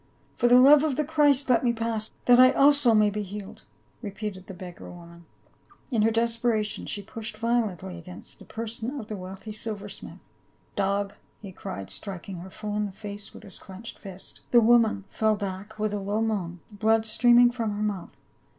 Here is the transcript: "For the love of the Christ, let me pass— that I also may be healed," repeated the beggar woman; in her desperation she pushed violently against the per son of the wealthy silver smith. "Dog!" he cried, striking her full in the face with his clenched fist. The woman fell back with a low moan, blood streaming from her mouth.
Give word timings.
"For 0.35 0.47
the 0.47 0.57
love 0.57 0.83
of 0.83 0.95
the 0.95 1.03
Christ, 1.05 1.47
let 1.47 1.63
me 1.63 1.73
pass— 1.73 2.09
that 2.25 2.39
I 2.39 2.53
also 2.53 2.95
may 2.95 3.11
be 3.11 3.21
healed," 3.21 3.61
repeated 4.01 4.47
the 4.47 4.53
beggar 4.55 4.89
woman; 4.89 5.25
in 5.91 6.01
her 6.01 6.09
desperation 6.09 6.87
she 6.87 7.03
pushed 7.03 7.37
violently 7.37 7.99
against 7.99 8.39
the 8.39 8.45
per 8.45 8.65
son 8.65 8.99
of 8.99 9.09
the 9.09 9.15
wealthy 9.15 9.53
silver 9.53 9.87
smith. 9.87 10.17
"Dog!" 10.75 11.13
he 11.39 11.51
cried, 11.51 11.91
striking 11.91 12.37
her 12.37 12.49
full 12.49 12.75
in 12.77 12.87
the 12.87 12.91
face 12.91 13.31
with 13.31 13.43
his 13.43 13.59
clenched 13.59 13.99
fist. 13.99 14.41
The 14.49 14.59
woman 14.59 15.03
fell 15.07 15.35
back 15.35 15.77
with 15.77 15.93
a 15.93 15.99
low 15.99 16.19
moan, 16.23 16.61
blood 16.71 17.05
streaming 17.05 17.51
from 17.51 17.69
her 17.75 17.83
mouth. 17.83 18.09